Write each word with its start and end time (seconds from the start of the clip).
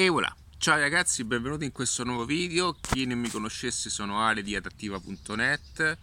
E 0.00 0.08
voilà, 0.08 0.34
ciao 0.56 0.78
ragazzi, 0.78 1.24
benvenuti 1.24 1.66
in 1.66 1.72
questo 1.72 2.04
nuovo 2.04 2.24
video. 2.24 2.72
Chi 2.72 3.04
non 3.04 3.18
mi 3.18 3.28
conoscesse 3.28 3.90
sono 3.90 4.22
Ale 4.22 4.42
di 4.42 4.56
adattiva.net. 4.56 5.98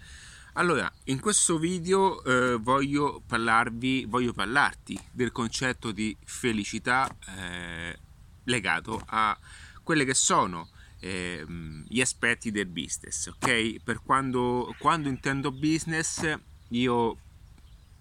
Allora, 0.54 0.88
in 1.06 1.20
questo 1.20 1.58
video 1.58 2.24
eh, 2.24 2.58
voglio 2.58 3.24
parlarvi, 3.26 4.06
voglio 4.06 4.34
parlarti 4.34 5.00
del 5.12 5.32
concetto 5.32 5.92
di 5.92 6.16
felicità 6.26 7.10
eh, 7.40 7.98
legato 8.44 9.02
a 9.04 9.36
quelle 9.82 10.06
che 10.06 10.14
sono 10.14 10.70
eh, 11.00 11.44
gli 11.88 12.00
aspetti 12.00 12.52
del 12.52 12.68
business, 12.68 13.26
ok? 13.26 13.78
Per 13.84 14.04
quando, 14.04 14.76
quando 14.78 15.10
intendo 15.10 15.52
business 15.52 16.38
io 16.68 17.18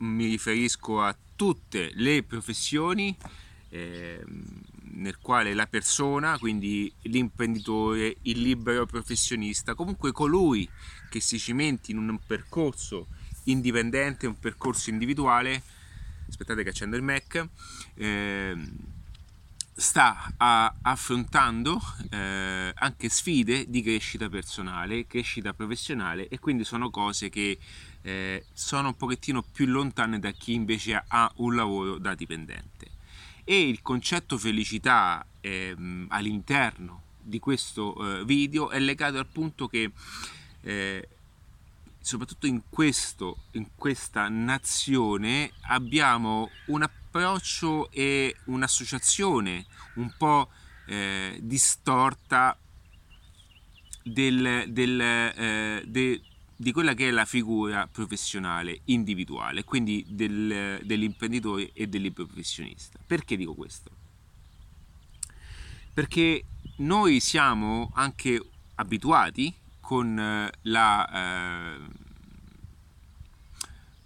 mi 0.01 0.27
riferisco 0.27 1.01
a 1.01 1.17
tutte 1.35 1.91
le 1.95 2.23
professioni 2.23 3.17
eh, 3.71 4.23
nel 4.97 5.19
quale 5.19 5.55
la 5.55 5.67
persona, 5.67 6.39
quindi 6.39 6.93
l'imprenditore, 7.03 8.17
il 8.23 8.41
libero 8.41 8.87
professionista, 8.87 9.75
comunque 9.75 10.13
colui 10.13 10.69
che 11.09 11.21
si 11.21 11.39
cimenti 11.39 11.93
in 11.93 11.99
un 11.99 12.19
percorso 12.27 13.09
indipendente, 13.45 14.27
un 14.27 14.39
percorso 14.39 14.91
individuale, 14.91 15.63
aspettate 16.29 16.63
che 16.63 16.71
accendo 16.71 16.97
il 16.97 17.03
Mac, 17.03 17.49
eh, 17.95 18.57
sta 19.79 20.33
a, 20.39 20.75
affrontando 20.83 21.79
eh, 22.11 22.73
anche 22.75 23.09
sfide 23.09 23.67
di 23.69 23.83
crescita 23.83 24.29
personale, 24.29 25.07
crescita 25.07 25.53
professionale 25.53 26.29
e 26.29 26.39
quindi 26.39 26.65
sono 26.65 26.89
cose 26.91 27.29
che 27.29 27.59
eh, 28.03 28.47
sono 28.53 28.89
un 28.89 28.97
pochettino 28.97 29.43
più 29.43 29.67
lontane 29.67 30.19
da 30.19 30.31
chi 30.31 30.55
invece 30.55 31.03
ha 31.07 31.31
un 31.37 31.55
lavoro 31.55 31.99
da 31.99 32.15
dipendente 32.15 32.96
e 33.49 33.69
il 33.69 33.81
concetto 33.81 34.37
felicità 34.39 35.25
ehm, 35.41 36.07
all'interno 36.09 37.03
di 37.23 37.39
questo 37.39 37.95
eh, 37.95 38.25
video 38.25 38.71
è 38.71 38.81
legato 38.81 39.19
al 39.19 39.27
punto 39.27 39.69
che 39.69 39.93
eh, 40.63 41.09
soprattutto 42.01 42.49
in, 42.49 42.63
questo, 42.69 43.45
in 43.53 43.69
questa 43.77 44.29
nazione 44.29 45.53
abbiamo 45.69 46.51
un 46.67 46.83
approccio 46.83 47.89
e 47.93 48.35
un'associazione 48.47 49.65
un 49.95 50.13
po' 50.19 50.49
eh, 50.87 51.39
distorta 51.41 52.59
del, 54.03 54.65
del, 54.69 55.01
eh, 55.01 55.83
de, 55.87 56.21
di 56.57 56.73
quella 56.73 56.95
che 56.95 57.09
è 57.09 57.11
la 57.11 57.27
figura 57.27 57.87
professionale 57.87 58.81
individuale, 58.85 59.63
quindi 59.65 60.05
del, 60.09 60.81
dell'imprenditore 60.83 61.71
e 61.75 61.87
del 61.87 62.11
professionista. 62.13 62.99
Perché 63.07 63.37
dico 63.37 63.55
questo? 63.55 63.91
Perché 65.93 66.45
noi 66.77 67.21
siamo 67.21 67.91
anche 67.95 68.43
abituati 68.77 69.55
con 69.81 70.19
eh, 70.19 70.51
la, 70.63 71.77
eh, 71.77 71.79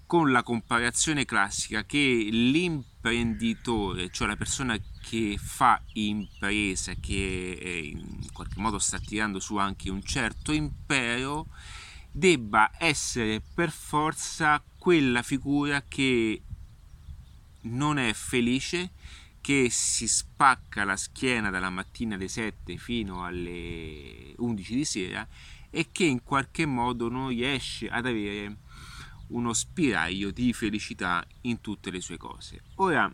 con 0.07 0.31
la 0.31 0.43
comparazione 0.43 1.25
classica 1.25 1.85
che 1.85 2.29
l'imprenditore, 2.31 4.11
cioè 4.11 4.29
la 4.29 4.37
persona 4.37 4.77
che 5.01 5.39
fa 5.39 5.81
impresa, 5.95 6.95
che 6.95 7.53
eh, 7.53 7.79
in 7.87 8.27
qualche 8.33 8.61
modo 8.61 8.79
sta 8.79 8.99
tirando 8.99 9.41
su 9.41 9.57
anche 9.57 9.89
un 9.91 10.03
certo 10.03 10.53
impero, 10.53 11.47
debba 12.11 12.73
essere 12.79 13.41
per 13.41 13.71
forza 13.71 14.63
quella 14.79 15.23
figura 15.23 15.83
che 15.87 16.43
non 17.63 17.99
è 17.99 18.13
felice, 18.13 18.91
che 19.41 19.69
si 19.71 20.07
spacca 20.07 20.85
la 20.85 20.97
schiena 20.97 21.51
dalla 21.51 21.71
mattina 21.71 22.15
alle 22.15 22.29
7 22.29 22.77
fino 22.77 23.25
alle 23.25 24.35
11 24.37 24.75
di 24.75 24.85
sera 24.85 25.27
e 25.71 25.89
che 25.93 26.05
in 26.05 26.23
qualche 26.23 26.67
modo 26.67 27.09
non 27.09 27.29
riesce 27.29 27.89
ad 27.89 28.07
avere 28.07 28.59
uno 29.29 29.53
spiraglio 29.53 30.31
di 30.31 30.53
felicità 30.53 31.25
in 31.43 31.61
tutte 31.61 31.91
le 31.91 32.01
sue 32.01 32.17
cose. 32.17 32.63
Ora, 32.77 33.13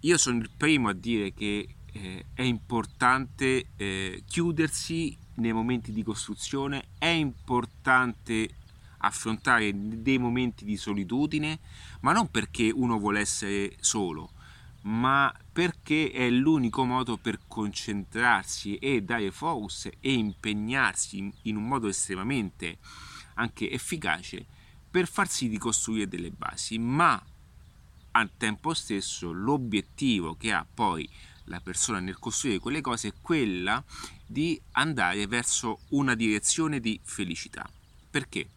io 0.00 0.16
sono 0.16 0.38
il 0.38 0.50
primo 0.56 0.88
a 0.88 0.92
dire 0.92 1.32
che 1.34 1.74
eh, 1.92 2.26
è 2.32 2.42
importante 2.42 3.70
eh, 3.76 4.22
chiudersi 4.26 5.16
nei 5.38 5.52
momenti 5.52 5.92
di 5.92 6.02
costruzione, 6.02 6.88
è 6.98 7.06
importante 7.06 8.48
affrontare 8.98 9.72
dei 9.74 10.18
momenti 10.18 10.64
di 10.64 10.76
solitudine, 10.76 11.58
ma 12.00 12.12
non 12.12 12.30
perché 12.30 12.70
uno 12.70 12.98
vuole 12.98 13.20
essere 13.20 13.76
solo, 13.80 14.30
ma 14.82 15.32
perché 15.52 16.10
è 16.10 16.28
l'unico 16.30 16.84
modo 16.84 17.16
per 17.16 17.40
concentrarsi 17.46 18.76
e 18.76 19.02
dare 19.02 19.30
focus 19.30 19.88
e 20.00 20.12
impegnarsi 20.12 21.32
in 21.42 21.56
un 21.56 21.66
modo 21.66 21.88
estremamente 21.88 22.78
anche 23.34 23.70
efficace 23.70 24.44
per 24.90 25.06
far 25.06 25.28
sì 25.28 25.48
di 25.48 25.58
costruire 25.58 26.08
delle 26.08 26.30
basi, 26.30 26.78
ma 26.78 27.22
al 28.12 28.30
tempo 28.36 28.74
stesso 28.74 29.30
l'obiettivo 29.30 30.34
che 30.34 30.52
ha 30.52 30.66
poi 30.72 31.08
la 31.48 31.60
persona 31.60 31.98
nel 31.98 32.18
costruire 32.18 32.58
quelle 32.58 32.80
cose 32.80 33.08
è 33.08 33.12
quella 33.20 33.82
di 34.24 34.60
andare 34.72 35.26
verso 35.26 35.80
una 35.90 36.14
direzione 36.14 36.80
di 36.80 36.98
felicità. 37.02 37.68
Perché? 38.10 38.48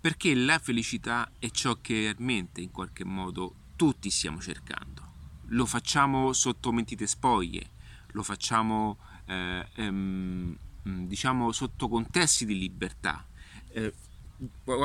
Perché 0.00 0.34
la 0.34 0.58
felicità 0.58 1.30
è 1.38 1.50
ciò 1.50 1.78
che 1.80 1.94
realmente 2.00 2.60
in 2.60 2.70
qualche 2.70 3.04
modo 3.04 3.54
tutti 3.76 4.10
stiamo 4.10 4.40
cercando. 4.40 5.08
Lo 5.48 5.66
facciamo 5.66 6.32
sotto 6.32 6.72
mentite 6.72 7.06
spoglie, 7.06 7.70
lo 8.12 8.22
facciamo 8.22 8.98
eh, 9.26 9.66
ehm, 9.74 10.56
diciamo 10.82 11.52
sotto 11.52 11.88
contesti 11.88 12.46
di 12.46 12.58
libertà. 12.58 13.26
Eh, 13.72 13.92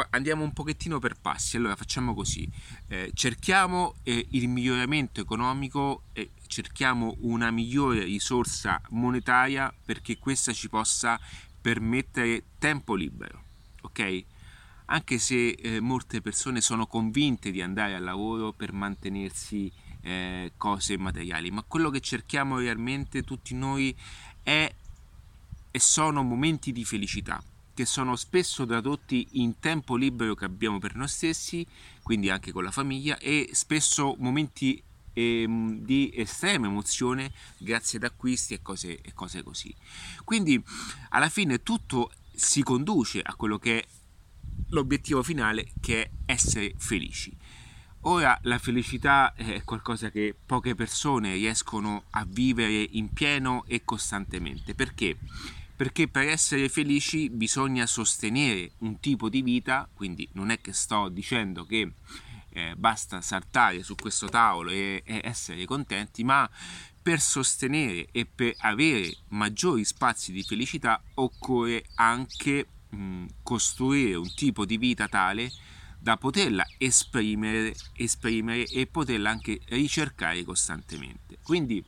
andiamo 0.10 0.44
un 0.44 0.52
pochettino 0.52 1.00
per 1.00 1.16
passi, 1.20 1.58
allora 1.58 1.76
facciamo 1.76 2.14
così, 2.14 2.50
eh, 2.88 3.12
cerchiamo 3.14 3.96
eh, 4.04 4.28
il 4.32 4.48
miglioramento 4.48 5.22
economico 5.22 6.04
e 6.14 6.32
cerchiamo 6.48 7.16
una 7.22 7.52
migliore 7.52 8.04
risorsa 8.04 8.82
monetaria 8.90 9.74
perché 9.86 10.18
questa 10.18 10.52
ci 10.54 10.70
possa 10.70 11.20
permettere 11.62 12.44
tempo 12.60 12.96
libero, 12.96 13.44
ok? 13.82 14.24
Anche 14.88 15.18
se 15.18 15.50
eh, 15.50 15.80
molte 15.80 16.22
persone 16.22 16.62
sono 16.62 16.86
convinte 16.86 17.50
di 17.52 17.62
andare 17.62 17.96
al 17.96 18.04
lavoro 18.04 18.52
per 18.52 18.72
mantenersi 18.72 19.72
eh, 20.02 20.52
cose 20.58 20.98
materiali, 20.98 21.50
ma 21.50 21.64
quello 21.64 21.90
che 21.90 22.02
cerchiamo 22.02 22.60
realmente 22.60 23.24
tutti 23.24 23.56
noi 23.56 23.96
è 24.44 24.72
e 25.72 25.80
sono 25.80 26.22
momenti 26.22 26.72
di 26.72 26.86
felicità 26.86 27.44
che 27.76 27.86
sono 27.86 28.16
spesso 28.16 28.66
tradotti 28.66 29.28
in 29.34 29.60
tempo 29.60 29.96
libero 29.98 30.34
che 30.34 30.46
abbiamo 30.46 30.80
per 30.80 30.96
noi 30.96 31.10
stessi, 31.10 31.68
quindi 32.02 32.30
anche 32.30 32.52
con 32.52 32.64
la 32.64 32.72
famiglia, 32.72 33.18
e 33.20 33.50
spesso 33.52 34.16
momenti 34.18 34.82
ehm, 35.12 35.80
di 35.80 36.10
estrema 36.16 36.68
emozione 36.68 37.32
grazie 37.58 37.98
ad 37.98 38.06
acquisti 38.06 38.54
e 38.54 38.62
cose, 38.62 39.02
e 39.02 39.14
cose 39.14 39.44
così. 39.44 39.76
Quindi 40.24 40.64
alla 41.10 41.30
fine 41.30 41.62
tutto 41.64 42.12
si 42.34 42.64
conduce 42.64 43.22
a 43.22 43.36
quello 43.36 43.60
che 43.60 43.80
è 43.80 43.86
l'obiettivo 44.70 45.22
finale 45.22 45.72
che 45.82 46.04
è 46.04 46.10
essere 46.26 46.74
felici. 46.78 47.36
Ora 48.08 48.38
la 48.44 48.60
felicità 48.60 49.34
è 49.34 49.64
qualcosa 49.64 50.12
che 50.12 50.34
poche 50.46 50.76
persone 50.76 51.34
riescono 51.34 52.04
a 52.12 52.24
vivere 52.26 52.88
in 52.92 53.12
pieno 53.12 53.64
e 53.68 53.84
costantemente. 53.84 54.76
Perché? 54.76 55.18
Perché 55.76 56.08
per 56.08 56.28
essere 56.28 56.70
felici 56.70 57.30
bisogna 57.30 57.86
sostenere 57.86 58.72
un 58.80 59.00
tipo 59.00 59.30
di 59.30 59.42
vita, 59.42 59.90
quindi 59.94 60.28
non 60.34 60.50
è 60.50 60.62
che 60.62 60.72
sto 60.74 61.10
dicendo 61.10 61.66
che 61.66 61.92
eh, 62.50 62.74
basta 62.78 63.20
saltare 63.20 63.84
su 63.84 63.96
questo 63.96 64.30
tavolo 64.30 64.70
e, 64.70 65.04
e 65.06 65.22
essere 65.24 65.66
contenti, 65.66 66.24
ma 66.24 66.50
per 67.02 67.20
sostenere 67.20 68.08
e 68.12 68.26
per 68.26 68.56
avere 68.60 69.16
maggiori 69.30 69.84
spazi 69.84 70.32
di 70.32 70.42
felicità 70.42 71.02
occorre 71.16 71.86
anche 71.96 72.68
mh, 72.90 73.26
costruire 73.44 74.16
un 74.16 74.34
tipo 74.34 74.66
di 74.66 74.78
vita 74.78 75.08
tale 75.08 75.52
da 76.00 76.18
poterla 76.18 76.66
esprimere, 76.78 77.76
esprimere 77.94 78.64
e 78.66 78.88
poterla 78.88 79.30
anche 79.30 79.60
ricercare 79.66 80.44
costantemente. 80.44 81.38
Quindi 81.44 81.84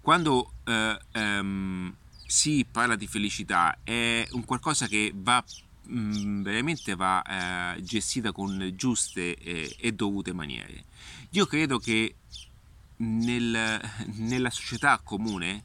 quando 0.00 0.52
eh, 0.64 0.98
ehm, 1.12 1.96
si 2.30 2.64
parla 2.70 2.94
di 2.94 3.08
felicità, 3.08 3.80
è 3.82 4.24
un 4.30 4.44
qualcosa 4.44 4.86
che 4.86 5.12
va 5.12 5.44
mm, 5.90 6.42
veramente 6.42 6.94
va 6.94 7.74
eh, 7.74 7.82
gestita 7.82 8.30
con 8.30 8.72
giuste 8.76 9.34
eh, 9.34 9.74
e 9.76 9.92
dovute 9.92 10.32
maniere. 10.32 10.84
Io 11.30 11.46
credo 11.46 11.80
che 11.80 12.14
nel, 12.98 13.80
nella 14.14 14.50
società 14.50 15.00
comune, 15.02 15.64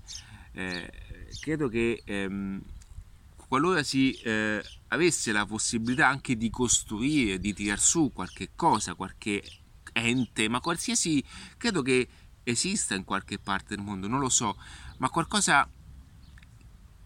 eh, 0.54 0.92
credo 1.40 1.70
che 1.70 2.02
ehm, 2.04 2.60
qualora 3.48 3.84
si 3.84 4.14
eh, 4.24 4.64
avesse 4.88 5.32
la 5.32 5.46
possibilità 5.46 6.08
anche 6.08 6.36
di 6.36 6.50
costruire, 6.50 7.40
di 7.40 7.54
tirar 7.54 7.80
su 7.80 8.10
qualche 8.12 8.50
cosa, 8.56 8.96
qualche 8.96 9.44
ente, 9.94 10.50
ma 10.50 10.60
qualsiasi, 10.62 11.24
credo 11.58 11.84
che 11.84 12.08
esista 12.42 12.96
in 12.96 13.04
qualche 13.04 13.38
parte 13.38 13.76
del 13.76 13.86
mondo, 13.86 14.08
non 14.08 14.20
lo 14.20 14.30
so, 14.30 14.58
ma 14.98 15.10
qualcosa 15.10 15.70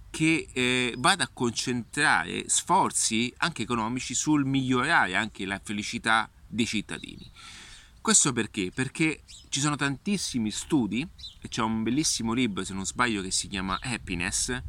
che 0.09 0.47
eh, 0.51 0.93
vada 0.97 1.25
a 1.25 1.29
concentrare 1.31 2.49
sforzi 2.49 3.33
anche 3.37 3.63
economici 3.63 4.13
sul 4.13 4.45
migliorare 4.45 5.15
anche 5.15 5.45
la 5.45 5.59
felicità 5.63 6.29
dei 6.47 6.65
cittadini. 6.65 7.29
Questo 8.01 8.33
perché? 8.33 8.71
Perché 8.73 9.21
ci 9.49 9.59
sono 9.59 9.75
tantissimi 9.75 10.51
studi 10.51 11.07
e 11.41 11.47
c'è 11.47 11.61
un 11.61 11.83
bellissimo 11.83 12.33
libro, 12.33 12.63
se 12.63 12.73
non 12.73 12.85
sbaglio, 12.85 13.21
che 13.21 13.29
si 13.29 13.47
chiama 13.47 13.77
Happiness, 13.81 14.61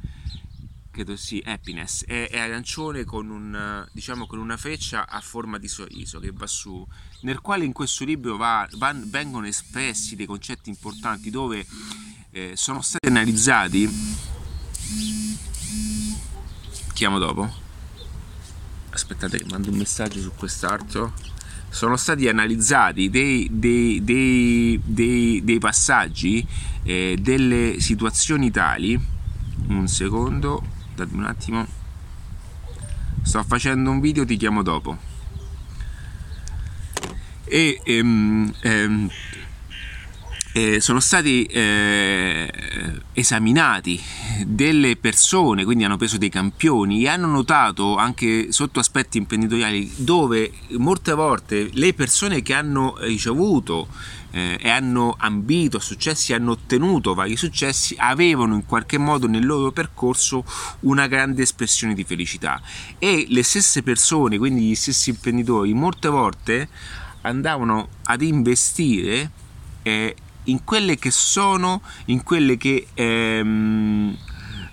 credo 0.90 1.16
sì, 1.16 1.42
Happiness, 1.46 2.04
è, 2.04 2.28
è 2.28 2.38
arancione 2.38 3.04
con, 3.04 3.30
un, 3.30 3.88
diciamo, 3.92 4.26
con, 4.26 4.40
una 4.40 4.56
freccia 4.56 5.08
a 5.08 5.20
forma 5.20 5.58
di 5.58 5.68
sorriso 5.68 6.18
che 6.18 6.32
va 6.32 6.46
su, 6.46 6.86
nel 7.22 7.40
quale 7.40 7.64
in 7.64 7.72
questo 7.72 8.04
libro 8.04 8.36
va, 8.36 8.68
va, 8.76 8.92
vengono 8.94 9.46
espressi 9.46 10.16
dei 10.16 10.26
concetti 10.26 10.68
importanti 10.68 11.30
dove 11.30 11.64
eh, 12.32 12.52
sono 12.56 12.82
stati 12.82 13.06
analizzati 13.06 13.88
chiamo 17.00 17.18
dopo? 17.18 17.50
Aspettate 18.90 19.42
mando 19.48 19.70
un 19.70 19.78
messaggio 19.78 20.20
su 20.20 20.32
quest'altro. 20.36 21.14
Sono 21.70 21.96
stati 21.96 22.28
analizzati 22.28 23.08
dei, 23.08 23.48
dei, 23.50 24.04
dei, 24.04 25.40
dei 25.42 25.58
passaggi 25.58 26.46
eh, 26.82 27.16
delle 27.18 27.80
situazioni 27.80 28.50
tali. 28.50 29.00
Un 29.68 29.88
secondo 29.88 30.62
datemi 30.94 31.20
un 31.20 31.24
attimo. 31.24 31.66
Sto 33.22 33.44
facendo 33.44 33.90
un 33.90 34.00
video 34.00 34.26
ti 34.26 34.36
chiamo 34.36 34.62
dopo. 34.62 34.98
E 37.44 37.80
ehm, 37.82 38.52
ehm, 38.60 39.10
eh, 40.52 40.80
sono 40.80 40.98
stati 40.98 41.44
eh, 41.44 42.50
esaminati 43.12 44.00
delle 44.44 44.96
persone, 44.96 45.64
quindi 45.64 45.84
hanno 45.84 45.96
preso 45.96 46.18
dei 46.18 46.28
campioni 46.28 47.04
e 47.04 47.08
hanno 47.08 47.28
notato 47.28 47.96
anche 47.96 48.50
sotto 48.50 48.80
aspetti 48.80 49.18
imprenditoriali 49.18 49.92
dove 49.96 50.52
molte 50.78 51.12
volte 51.12 51.68
le 51.72 51.94
persone 51.94 52.42
che 52.42 52.54
hanno 52.54 52.96
ricevuto 52.98 53.88
eh, 54.32 54.58
e 54.60 54.68
hanno 54.68 55.14
ambito 55.18 55.78
successi, 55.78 56.32
hanno 56.32 56.52
ottenuto 56.52 57.14
vari 57.14 57.36
successi, 57.36 57.94
avevano 57.98 58.54
in 58.54 58.66
qualche 58.66 58.98
modo 58.98 59.28
nel 59.28 59.46
loro 59.46 59.70
percorso 59.70 60.44
una 60.80 61.06
grande 61.06 61.42
espressione 61.42 61.94
di 61.94 62.02
felicità. 62.02 62.60
E 62.98 63.26
le 63.28 63.42
stesse 63.44 63.82
persone, 63.82 64.38
quindi 64.38 64.62
gli 64.62 64.74
stessi 64.74 65.10
imprenditori, 65.10 65.72
molte 65.74 66.08
volte 66.08 66.68
andavano 67.22 67.88
ad 68.04 68.22
investire 68.22 69.30
eh, 69.82 70.16
in 70.44 70.64
quelle 70.64 70.96
che 70.96 71.10
sono, 71.10 71.82
in 72.06 72.22
quelle 72.22 72.56
che 72.56 72.86
ehm, 72.94 74.16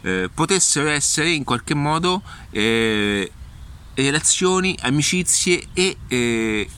eh, 0.01 0.29
potessero 0.33 0.89
essere 0.89 1.31
in 1.31 1.43
qualche 1.43 1.73
modo 1.73 2.21
eh, 2.51 3.31
relazioni, 3.93 4.77
amicizie 4.81 5.67
e 5.73 5.97
eh, 6.07 6.69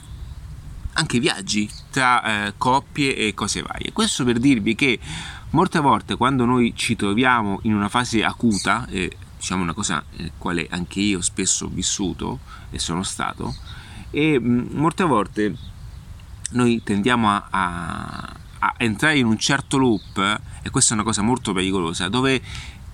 anche 0.94 1.20
viaggi 1.20 1.70
tra 1.92 2.48
eh, 2.48 2.54
coppie 2.58 3.16
e 3.16 3.34
cose 3.34 3.62
varie. 3.62 3.92
Questo 3.92 4.24
per 4.24 4.40
dirvi 4.40 4.76
che 4.76 5.00
molte 5.52 5.80
volte 5.80 6.16
quando 6.16 6.46
noi 6.46 6.74
ci 6.76 6.96
troviamo 6.96 7.60
in 7.64 7.74
una 7.74 7.90
fase 7.90 8.24
acuta, 8.24 8.86
eh, 8.88 9.16
diciamo 9.38 9.64
una 9.64 9.74
cosa 9.74 10.04
nella 10.18 10.32
quale 10.38 10.68
anche 10.70 11.00
io 11.00 11.22
spesso 11.22 11.66
ho 11.66 11.70
vissuto 11.70 12.40
e 12.70 12.80
sono 12.80 13.04
stato, 13.04 13.56
e 14.12 14.40
mh, 14.40 14.70
molte 14.74 15.04
volte 15.04 15.56
noi 16.52 16.82
tendiamo 16.84 17.30
a, 17.30 17.48
a 17.50 18.36
entrare 18.78 19.18
in 19.18 19.26
un 19.26 19.38
certo 19.38 19.78
loop, 19.78 20.42
e 20.62 20.70
questa 20.70 20.92
è 20.92 20.94
una 20.96 21.04
cosa 21.04 21.22
molto 21.22 21.54
pericolosa, 21.54 22.10
dove 22.10 22.42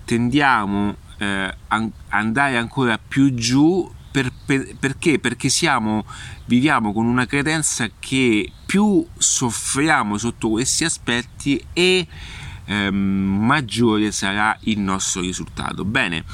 tendiamo 0.04 0.96
eh, 1.18 1.54
a 1.68 1.88
andare 2.08 2.56
ancora 2.56 2.98
più 2.98 3.34
giù 3.34 3.90
per, 4.10 4.32
per, 4.46 4.76
perché? 4.78 5.18
Perché 5.18 5.50
siamo, 5.50 6.06
viviamo 6.46 6.94
con 6.94 7.04
una 7.04 7.26
credenza 7.26 7.90
che 7.98 8.50
più 8.64 9.06
soffriamo 9.14 10.16
sotto 10.16 10.48
questi 10.48 10.84
aspetti 10.84 11.62
e 11.74 12.06
ehm, 12.64 12.94
maggiore 12.94 14.12
sarà 14.12 14.56
il 14.62 14.78
nostro 14.78 15.20
risultato. 15.20 15.84
Bene, 15.84 16.24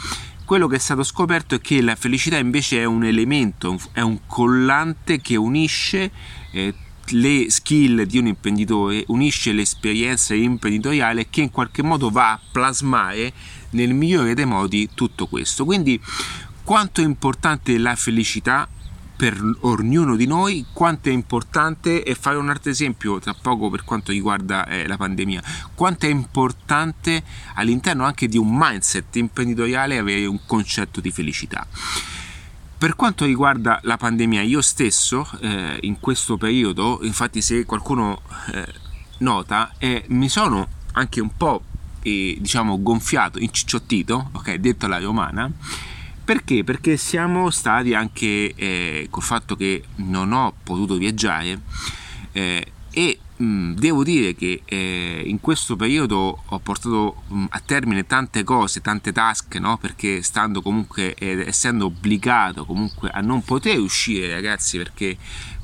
quello 0.45 0.69
che 0.69 0.77
è 0.77 0.79
stato 0.79 1.03
scoperto 1.03 1.57
è 1.57 1.61
che 1.61 1.83
la 1.83 1.97
felicità 1.97 2.37
invece 2.39 2.81
è 2.81 2.85
un 2.85 3.05
elemento, 3.05 3.77
è 3.93 4.01
un 4.01 4.21
collante 4.27 5.21
che 5.21 5.35
unisce 5.35 6.11
eh, 6.53 6.75
le 7.09 7.51
skill 7.51 8.03
di 8.03 8.19
un 8.19 8.27
imprenditore, 8.29 9.05
unisce 9.09 9.53
l'esperienza 9.53 10.35
imprenditoriale 10.35 11.29
che 11.29 11.43
in 11.43 11.51
qualche 11.51 11.83
modo 11.83 12.11
va 12.11 12.33
a 12.33 12.41
plasmare 12.51 13.33
nel 13.71 13.95
migliore 13.95 14.35
dei 14.35 14.47
modi 14.47 14.89
tutto 14.95 15.27
questo. 15.27 15.65
Quindi 15.65 16.01
quanto 16.65 17.01
è 17.01 17.05
importante 17.05 17.77
la 17.79 17.97
felicità 17.97 18.69
per 19.23 19.41
ognuno 19.61 20.17
di 20.17 20.27
noi, 20.27 20.67
quanto 20.73 21.09
è 21.09 21.13
importante, 21.13 22.03
e 22.03 22.15
fare 22.17 22.37
un 22.37 22.49
altro 22.49 22.71
esempio 22.71 23.21
tra 23.21 23.35
poco 23.35 23.71
per 23.71 23.85
quanto 23.85 24.11
riguarda 24.11 24.67
eh, 24.67 24.87
la 24.89 24.97
pandemia, 24.97 25.43
quanto 25.75 26.07
è 26.07 26.09
importante 26.09 27.23
all'interno 27.55 28.05
anche 28.05 28.27
di 28.27 28.37
un 28.37 28.49
mindset 28.51 29.15
imprenditoriale 29.15 29.99
avere 29.99 30.27
un 30.27 30.41
concetto 30.45 31.01
di 31.01 31.13
felicità. 31.13 31.65
Per 32.83 32.97
quanto 32.97 33.25
riguarda 33.27 33.79
la 33.85 33.97
pandemia, 33.97 34.43
io 34.43 34.61
stesso 34.61 35.25
eh, 35.41 35.79
in 35.83 36.01
questo 36.01 36.37
periodo, 36.37 36.99
infatti 37.03 37.41
se 37.41 37.65
qualcuno 37.65 38.23
eh, 38.53 38.67
nota, 39.19 39.73
eh, 39.79 40.05
mi 40.09 40.29
sono 40.29 40.67
anche 40.95 41.21
un 41.21 41.31
po' 41.37 41.63
eh, 42.03 42.37
diciamo 42.41 42.83
gonfiato, 42.83 43.39
inciciottito, 43.39 44.31
ok, 44.33 44.55
detto 44.55 44.87
alla 44.87 44.99
romana, 44.99 45.49
perché? 46.25 46.65
Perché 46.65 46.97
siamo 46.97 47.51
stati 47.51 47.95
anche 47.95 48.53
eh, 48.53 49.07
col 49.11 49.23
fatto 49.23 49.55
che 49.55 49.85
non 49.99 50.33
ho 50.33 50.53
potuto 50.65 50.97
viaggiare 50.97 51.61
eh, 52.33 52.67
e 52.91 53.19
Mm, 53.43 53.73
devo 53.73 54.05
dire 54.05 54.37
che 54.37 54.63
eh, 54.65 55.23
in 55.27 55.41
questo 55.41 55.75
periodo 55.75 56.43
ho 56.47 56.59
portato 56.61 57.23
mh, 57.27 57.35
mm, 57.35 57.45
a 57.51 57.61
termine 57.61 58.07
tante 58.07 58.45
cose, 58.45 58.81
tante 58.81 59.11
task, 59.11 59.57
no? 59.57 59.79
perché 59.79 60.23
stando 60.23 60.63
comunque, 60.63 61.15
eh, 61.15 61.45
essendo 61.49 61.87
obbligato 61.87 62.65
comunque 62.65 63.09
a 63.11 63.21
non 63.21 63.43
poter 63.43 63.81
uscire 63.81 64.33
ragazzi, 64.33 64.77
perché 64.77 65.17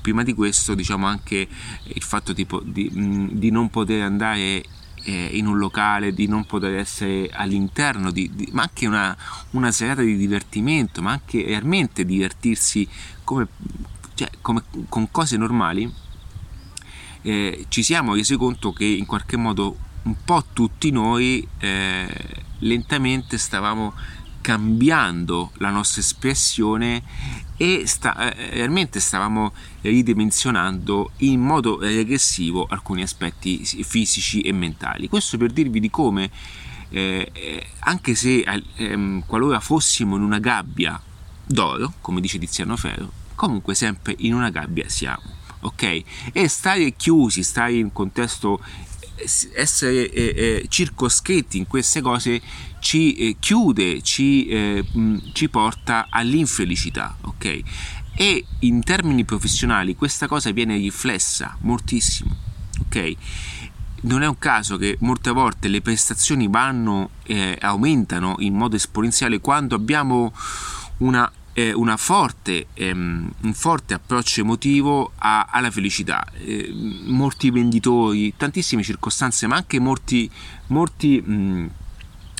prima 0.02 0.24
di 0.24 0.34
questo 0.34 0.74
diciamo 0.74 1.06
anche 1.06 1.46
il 1.84 2.02
fatto 2.02 2.34
tipo, 2.34 2.60
di, 2.64 2.90
mh, 2.92 3.00
mm, 3.00 3.28
di 3.32 3.50
non 3.50 3.70
poter 3.70 4.02
andare 4.02 4.64
eh, 5.04 5.28
in 5.32 5.46
un 5.46 5.58
locale, 5.58 6.12
di 6.12 6.26
non 6.26 6.46
poter 6.46 6.74
essere 6.74 7.30
all'interno, 7.32 8.10
di, 8.10 8.28
di, 8.34 8.48
ma 8.52 8.62
anche 8.62 8.88
una, 8.88 9.16
una, 9.50 9.70
serata 9.70 10.02
di 10.02 10.16
divertimento, 10.16 11.00
ma 11.00 11.12
anche 11.12 11.44
realmente 11.44 12.04
divertirsi 12.04 12.88
come, 13.22 13.46
cioè, 14.14 14.30
come 14.40 14.64
con 14.88 15.08
cose 15.12 15.36
normali 15.36 16.06
eh, 17.28 17.66
ci 17.68 17.82
siamo 17.82 18.14
resi 18.14 18.36
conto 18.36 18.72
che 18.72 18.86
in 18.86 19.04
qualche 19.04 19.36
modo 19.36 19.76
un 20.04 20.16
po' 20.24 20.46
tutti 20.54 20.90
noi 20.90 21.46
eh, 21.58 22.08
lentamente 22.60 23.36
stavamo 23.36 23.92
cambiando 24.40 25.50
la 25.56 25.68
nostra 25.68 26.00
espressione 26.00 27.02
e 27.58 27.82
sta, 27.86 28.34
eh, 28.34 28.54
realmente 28.54 28.98
stavamo 28.98 29.52
ridimensionando 29.82 31.10
in 31.18 31.40
modo 31.40 31.78
regressivo 31.80 32.66
alcuni 32.66 33.02
aspetti 33.02 33.62
fisici 33.62 34.40
e 34.40 34.52
mentali. 34.52 35.08
Questo 35.08 35.36
per 35.36 35.52
dirvi 35.52 35.80
di 35.80 35.90
come, 35.90 36.30
eh, 36.88 37.30
eh 37.30 37.66
anche 37.80 38.14
se 38.14 38.42
ehm, 38.76 39.24
qualora 39.26 39.60
fossimo 39.60 40.16
in 40.16 40.22
una 40.22 40.38
gabbia 40.38 40.98
d'oro, 41.44 41.92
come 42.00 42.22
dice 42.22 42.38
Tiziano 42.38 42.76
Ferro, 42.76 43.12
comunque 43.34 43.74
sempre 43.74 44.14
in 44.18 44.32
una 44.32 44.48
gabbia 44.48 44.88
siamo 44.88 45.37
ok? 45.60 46.02
E 46.32 46.48
stare 46.48 46.92
chiusi, 46.92 47.42
stare 47.42 47.74
in 47.74 47.92
contesto 47.92 48.60
essere 49.54 50.10
eh, 50.10 50.34
eh, 50.36 50.66
circoscritti 50.68 51.58
in 51.58 51.66
queste 51.66 52.00
cose 52.00 52.40
ci 52.80 53.14
eh, 53.14 53.36
chiude, 53.38 54.00
ci, 54.02 54.46
eh, 54.46 54.84
mh, 54.90 55.32
ci, 55.32 55.48
porta 55.48 56.06
all'infelicità, 56.08 57.16
ok? 57.22 57.60
E 58.14 58.44
in 58.60 58.82
termini 58.82 59.24
professionali 59.24 59.96
questa 59.96 60.26
cosa 60.26 60.50
viene 60.50 60.76
riflessa 60.76 61.56
moltissimo, 61.62 62.36
ok? 62.80 63.14
Non 64.00 64.22
è 64.22 64.26
un 64.28 64.38
caso 64.38 64.76
che 64.76 64.96
molte 65.00 65.30
volte 65.32 65.68
le 65.68 65.80
prestazioni 65.80 66.46
vanno, 66.48 67.10
eh, 67.24 67.56
aumentano 67.60 68.36
in 68.38 68.54
modo 68.54 68.76
esponenziale 68.76 69.40
quando 69.40 69.74
abbiamo 69.74 70.32
una 70.98 71.30
eh, 71.58 71.96
forte, 71.96 72.66
ehm, 72.74 73.32
un 73.40 73.54
forte 73.54 73.94
approccio 73.94 74.42
emotivo 74.42 75.12
a, 75.16 75.48
alla 75.50 75.70
felicità. 75.70 76.24
Eh, 76.34 76.72
molti 77.06 77.50
venditori, 77.50 78.34
tantissime 78.36 78.82
circostanze, 78.84 79.46
ma 79.48 79.56
anche 79.56 79.80
molti, 79.80 80.30
molti 80.68 81.20
mh, 81.20 81.32
mm, 81.32 81.66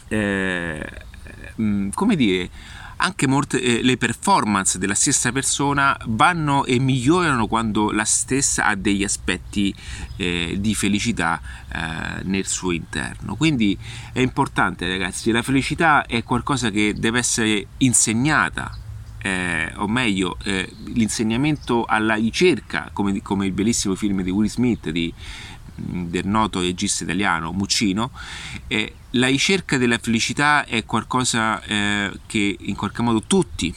eh, 0.08 0.90
mh, 1.56 1.62
mm, 1.62 1.88
come 1.90 2.14
dire, 2.14 2.50
anche 3.00 3.26
molte, 3.26 3.60
eh, 3.60 3.82
le 3.82 3.96
performance 3.96 4.78
della 4.78 4.94
stessa 4.94 5.32
persona 5.32 5.96
vanno 6.06 6.64
e 6.64 6.78
migliorano 6.78 7.46
quando 7.46 7.90
la 7.90 8.04
stessa 8.04 8.66
ha 8.66 8.74
degli 8.76 9.04
aspetti 9.04 9.74
eh, 10.16 10.56
di 10.58 10.74
felicità 10.76 11.40
eh, 11.72 12.22
nel 12.22 12.46
suo 12.46 12.70
interno. 12.70 13.34
Quindi 13.34 13.76
è 14.12 14.20
importante 14.20 14.86
ragazzi, 14.88 15.32
la 15.32 15.42
felicità 15.42 16.06
è 16.06 16.22
qualcosa 16.22 16.70
che 16.70 16.94
deve 16.96 17.18
essere 17.18 17.66
insegnata 17.78 18.86
eh, 19.18 19.72
o 19.76 19.88
meglio, 19.88 20.36
eh, 20.44 20.70
l'insegnamento 20.86 21.84
alla 21.84 22.14
ricerca, 22.14 22.90
come, 22.92 23.20
come, 23.22 23.46
il 23.46 23.52
bellissimo 23.52 23.94
film 23.94 24.22
di 24.22 24.30
Will 24.30 24.48
Smith, 24.48 24.90
di, 24.90 25.12
del 25.74 26.26
noto 26.26 26.60
regista 26.60 27.04
italiano 27.04 27.52
Muccino, 27.52 28.10
eh, 28.66 28.94
la 29.12 29.28
ricerca 29.28 29.76
della 29.78 29.98
felicità 29.98 30.64
è 30.64 30.84
qualcosa 30.84 31.62
eh, 31.62 32.12
che 32.26 32.56
in 32.60 32.76
qualche 32.76 33.02
modo 33.02 33.22
tutti 33.26 33.74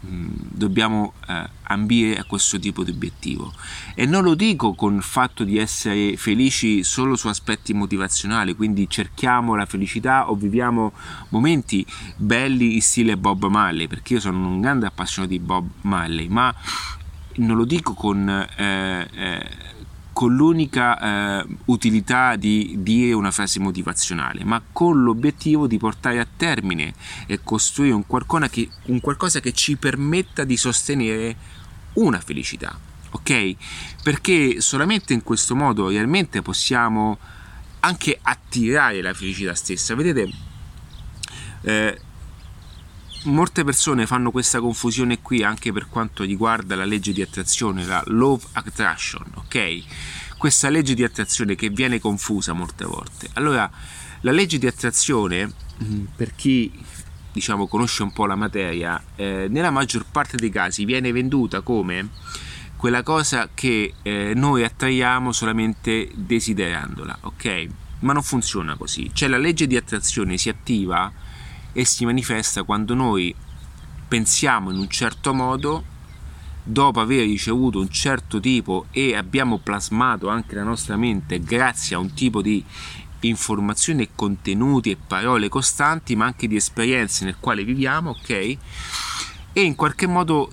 dobbiamo 0.00 1.14
eh, 1.26 1.48
ambire 1.64 2.18
a 2.18 2.24
questo 2.24 2.58
tipo 2.58 2.84
di 2.84 2.90
obiettivo. 2.92 3.52
E 3.94 4.06
non 4.06 4.22
lo 4.22 4.34
dico 4.34 4.74
con 4.74 4.96
il 4.96 5.02
fatto 5.02 5.44
di 5.44 5.58
essere 5.58 6.16
felici 6.16 6.84
solo 6.84 7.16
su 7.16 7.28
aspetti 7.28 7.74
motivazionali 7.74 8.54
quindi 8.54 8.88
cerchiamo 8.88 9.54
la 9.54 9.66
felicità 9.66 10.30
o 10.30 10.34
viviamo 10.34 10.92
momenti 11.30 11.84
belli 12.16 12.74
in 12.74 12.82
stile 12.82 13.16
Bob 13.16 13.46
Marley 13.46 13.86
perché 13.86 14.14
io 14.14 14.20
sono 14.20 14.46
un 14.46 14.60
grande 14.60 14.86
appassionato 14.86 15.32
di 15.32 15.40
Bob 15.40 15.68
Marley 15.82 16.28
ma 16.28 16.54
non 17.36 17.56
lo 17.56 17.64
dico 17.64 17.94
con 17.94 18.28
eh, 18.28 19.08
eh, 19.12 19.50
con 20.18 20.34
l'unica 20.34 20.98
eh, 20.98 21.46
utilità 21.66 22.34
di 22.34 22.78
dire 22.78 23.12
una 23.12 23.30
frase 23.30 23.60
motivazionale, 23.60 24.42
ma 24.42 24.60
con 24.72 25.04
l'obiettivo 25.04 25.68
di 25.68 25.78
portare 25.78 26.18
a 26.18 26.26
termine 26.26 26.92
e 27.26 27.38
costruire 27.44 27.94
un 27.94 28.04
qualcosa 28.04 28.48
che, 28.48 28.68
un 28.86 29.00
qualcosa 29.00 29.38
che 29.38 29.52
ci 29.52 29.76
permetta 29.76 30.42
di 30.42 30.56
sostenere 30.56 31.36
una 31.92 32.18
felicità, 32.18 32.76
ok? 33.10 33.54
Perché 34.02 34.60
solamente 34.60 35.12
in 35.12 35.22
questo 35.22 35.54
modo 35.54 35.88
realmente 35.88 36.42
possiamo 36.42 37.16
anche 37.78 38.18
attirare 38.20 39.00
la 39.00 39.14
felicità 39.14 39.54
stessa. 39.54 39.94
Vedete, 39.94 40.28
eh, 41.60 42.00
molte 43.24 43.64
persone 43.64 44.06
fanno 44.06 44.30
questa 44.30 44.60
confusione 44.60 45.20
qui 45.20 45.42
anche 45.42 45.72
per 45.72 45.88
quanto 45.88 46.22
riguarda 46.24 46.76
la 46.76 46.84
legge 46.84 47.12
di 47.12 47.22
attrazione, 47.22 47.84
la 47.84 48.02
Love 48.06 48.44
Attraction, 48.52 49.24
ok? 49.34 50.36
Questa 50.36 50.68
legge 50.68 50.94
di 50.94 51.02
attrazione 51.02 51.54
che 51.54 51.68
viene 51.68 51.98
confusa 51.98 52.52
molte 52.52 52.84
volte. 52.84 53.28
Allora, 53.34 53.68
la 54.20 54.30
legge 54.32 54.58
di 54.58 54.66
attrazione, 54.66 55.52
mm, 55.82 56.04
per 56.16 56.34
chi 56.34 56.72
diciamo 57.32 57.66
conosce 57.66 58.02
un 58.02 58.12
po' 58.12 58.26
la 58.26 58.36
materia, 58.36 59.02
eh, 59.16 59.46
nella 59.48 59.70
maggior 59.70 60.04
parte 60.10 60.36
dei 60.36 60.50
casi 60.50 60.84
viene 60.84 61.12
venduta 61.12 61.60
come 61.60 62.08
quella 62.76 63.02
cosa 63.02 63.50
che 63.52 63.94
eh, 64.02 64.32
noi 64.34 64.62
attraiamo 64.62 65.32
solamente 65.32 66.08
desiderandola, 66.14 67.18
ok? 67.22 67.66
Ma 68.00 68.12
non 68.12 68.22
funziona 68.22 68.76
così. 68.76 69.10
Cioè 69.12 69.28
la 69.28 69.38
legge 69.38 69.66
di 69.66 69.76
attrazione 69.76 70.38
si 70.38 70.48
attiva 70.48 71.12
e 71.72 71.84
si 71.84 72.04
manifesta 72.04 72.62
quando 72.62 72.94
noi 72.94 73.34
pensiamo 74.06 74.70
in 74.70 74.78
un 74.78 74.88
certo 74.88 75.34
modo 75.34 75.84
dopo 76.62 77.00
aver 77.00 77.26
ricevuto 77.26 77.80
un 77.80 77.88
certo 77.88 78.40
tipo 78.40 78.86
e 78.90 79.16
abbiamo 79.16 79.58
plasmato 79.58 80.28
anche 80.28 80.54
la 80.54 80.64
nostra 80.64 80.96
mente 80.96 81.40
grazie 81.40 81.96
a 81.96 81.98
un 81.98 82.12
tipo 82.12 82.42
di 82.42 82.62
informazioni 83.20 84.02
e 84.02 84.10
contenuti 84.14 84.90
e 84.90 84.96
parole 84.96 85.48
costanti 85.48 86.14
ma 86.14 86.26
anche 86.26 86.46
di 86.46 86.56
esperienze 86.56 87.24
nel 87.24 87.36
quale 87.40 87.64
viviamo 87.64 88.10
ok? 88.10 88.56
E 89.52 89.62
in 89.62 89.74
qualche 89.74 90.06
modo 90.06 90.50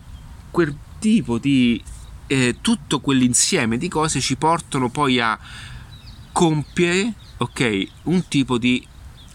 quel 0.52 0.76
tipo 1.00 1.38
di 1.38 1.82
eh, 2.28 2.58
tutto 2.62 3.02
quell'insieme 3.02 3.78
di 3.78 3.90
cose 3.90 4.20
ci 4.20 4.36
portano 4.36 4.90
poi 4.90 5.20
a 5.20 5.38
compiere 6.32 7.14
ok 7.38 7.88
un 8.04 8.28
tipo 8.28 8.58
di 8.58 8.86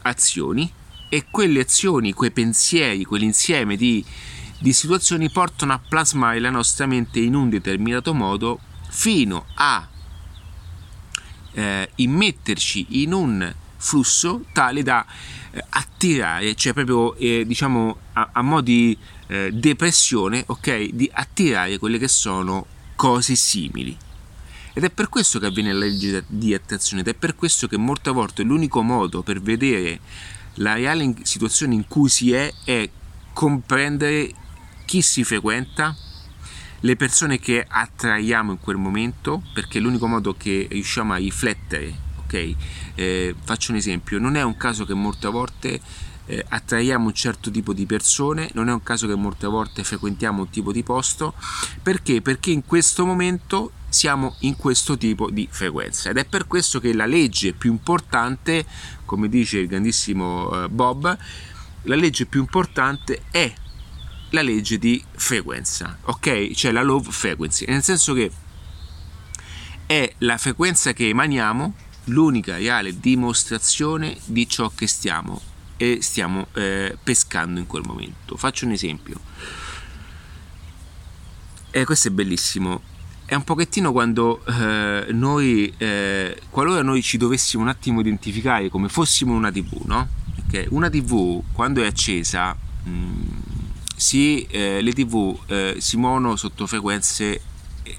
azioni 0.03 0.71
e 1.11 1.27
quelle 1.31 1.61
azioni, 1.61 2.15
quei 2.15 2.31
pensieri, 2.31 3.05
quell'insieme 3.05 3.77
di, 3.77 4.03
di 4.59 4.73
situazioni 4.73 5.29
portano 5.29 5.73
a 5.73 5.81
plasmare 5.87 6.39
la 6.39 6.51
nostra 6.51 6.87
mente 6.87 7.19
in 7.19 7.35
un 7.35 7.51
determinato 7.51 8.15
modo 8.15 8.61
fino 8.89 9.45
a 9.55 9.87
eh, 11.53 11.91
immetterci 11.97 13.03
in 13.03 13.13
un 13.13 13.55
flusso 13.77 14.45
tale 14.53 14.83
da 14.83 15.05
eh, 15.51 15.65
attirare, 15.71 16.55
cioè 16.55 16.73
proprio 16.73 17.17
eh, 17.17 17.45
diciamo 17.45 17.97
a, 18.13 18.31
a 18.33 18.43
mo' 18.43 18.61
di 18.61 18.97
eh, 19.27 19.51
depressione, 19.53 20.45
ok, 20.47 20.91
di 20.93 21.11
attirare 21.13 21.79
quelle 21.79 21.99
che 21.99 22.09
sono 22.09 22.67
cose 22.95 23.35
simili. 23.35 23.97
Ed 24.73 24.85
è 24.85 24.91
per 24.91 25.09
questo 25.09 25.41
che 25.41 25.47
avviene 25.47 25.73
la 25.73 25.81
legge 25.81 26.25
di 26.29 26.55
attrazione 26.55 27.03
ed 27.03 27.09
è 27.09 27.15
per 27.15 27.35
questo 27.35 27.67
che 27.67 27.77
molte 27.77 28.13
volte 28.13 28.45
l'unico 28.45 28.83
modo 28.83 29.23
per 29.23 29.41
vedere 29.43 29.99
la 30.55 30.75
reale 30.75 31.15
situazione 31.23 31.75
in 31.75 31.87
cui 31.87 32.09
si 32.09 32.33
è 32.33 32.53
è 32.65 32.89
comprendere 33.33 34.33
chi 34.85 35.03
si 35.03 35.25
frequenta, 35.25 35.97
le 36.81 36.97
persone 36.97 37.39
che 37.39 37.65
attraiamo 37.67 38.53
in 38.53 38.59
quel 38.59 38.77
momento, 38.77 39.43
perché 39.53 39.79
è 39.79 39.81
l'unico 39.81 40.07
modo 40.07 40.35
che 40.35 40.67
riusciamo 40.71 41.13
a 41.13 41.17
riflettere. 41.17 42.09
Ok, 42.25 42.55
eh, 42.95 43.35
faccio 43.43 43.73
un 43.73 43.79
esempio: 43.79 44.19
non 44.19 44.37
è 44.37 44.43
un 44.43 44.57
caso 44.57 44.85
che 44.85 44.95
molte 44.95 45.29
volte 45.29 45.81
eh, 46.27 46.45
attraiamo 46.49 47.07
un 47.07 47.15
certo 47.15 47.51
tipo 47.51 47.73
di 47.73 47.87
persone, 47.87 48.51
non 48.55 48.69
è 48.69 48.73
un 48.73 48.83
caso 48.83 49.07
che 49.07 49.15
molte 49.15 49.47
volte 49.47 49.85
frequentiamo 49.85 50.43
un 50.43 50.51
tipo 50.51 50.73
di 50.73 50.83
posto, 50.83 51.35
perché? 51.83 52.23
Perché 52.23 52.51
in 52.51 52.65
questo 52.65 53.05
momento 53.05 53.73
siamo 53.91 54.37
in 54.41 54.57
questo 54.57 54.97
tipo 54.97 55.31
di 55.31 55.47
frequenza 55.51 56.09
ed 56.09 56.17
è 56.17 56.25
per 56.25 56.47
questo 56.47 56.81
che 56.81 56.95
la 56.95 57.07
legge 57.07 57.53
più 57.53 57.71
importante, 57.71 58.65
come 59.05 59.29
dice 59.29 59.59
il 59.59 59.67
grandissimo 59.67 60.65
eh, 60.65 60.69
Bob, 60.69 61.19
la 61.83 61.95
legge 61.97 62.25
più 62.27 62.41
importante 62.41 63.25
è 63.31 63.53
la 64.31 64.43
legge 64.43 64.79
di 64.79 65.03
frequenza, 65.13 65.99
ok? 66.03 66.53
Cioè 66.53 66.71
la 66.71 66.83
love 66.83 67.11
frequency, 67.11 67.67
nel 67.67 67.83
senso 67.83 68.15
che 68.15 68.31
è 69.87 70.15
la 70.19 70.39
frequenza 70.39 70.93
che 70.93 71.09
emaniamo 71.09 71.75
l'unica 72.05 72.57
reale 72.57 72.99
dimostrazione 72.99 74.17
di 74.25 74.49
ciò 74.49 74.71
che 74.73 74.87
stiamo 74.87 75.41
e 75.77 75.99
stiamo 76.01 76.47
eh, 76.55 76.97
pescando 77.03 77.59
in 77.59 77.67
quel 77.67 77.83
momento. 77.85 78.37
Faccio 78.37 78.67
un 78.67 78.73
esempio. 78.73 79.19
Eh, 81.73 81.85
questo 81.85 82.09
è 82.09 82.11
bellissimo 82.11 82.83
è 83.31 83.37
un 83.37 83.45
pochettino 83.45 83.93
quando 83.93 84.45
eh, 84.45 85.07
noi, 85.13 85.73
eh, 85.79 86.37
qualora 86.51 86.83
noi 86.83 87.01
ci 87.01 87.17
dovessimo 87.17 87.63
un 87.63 87.69
attimo 87.69 88.01
identificare 88.01 88.69
come 88.69 88.89
fossimo 88.89 89.35
una 89.35 89.53
TV, 89.53 89.83
no? 89.85 90.09
Okay. 90.49 90.67
Una 90.71 90.91
TV 90.91 91.41
quando 91.53 91.81
è 91.81 91.87
accesa, 91.87 92.53
mh, 92.83 92.91
mm, 92.91 93.23
si, 93.95 94.43
eh, 94.51 94.81
le 94.81 94.93
TV 94.93 95.39
eh, 95.47 95.77
si 95.79 95.97
muovono 95.97 96.35
sotto 96.35 96.67
frequenze 96.67 97.41
e, 97.85 97.99